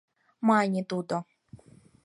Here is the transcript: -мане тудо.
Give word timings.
-мане 0.47 0.81
тудо. 0.89 1.17